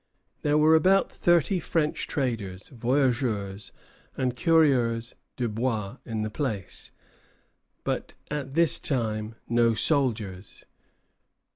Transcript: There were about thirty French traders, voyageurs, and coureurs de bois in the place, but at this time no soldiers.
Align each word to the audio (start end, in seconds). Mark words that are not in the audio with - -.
There 0.41 0.57
were 0.57 0.73
about 0.73 1.11
thirty 1.11 1.59
French 1.59 2.07
traders, 2.07 2.69
voyageurs, 2.69 3.71
and 4.17 4.35
coureurs 4.35 5.13
de 5.35 5.47
bois 5.47 5.97
in 6.05 6.23
the 6.23 6.31
place, 6.31 6.91
but 7.83 8.15
at 8.31 8.55
this 8.55 8.79
time 8.79 9.35
no 9.47 9.75
soldiers. 9.75 10.65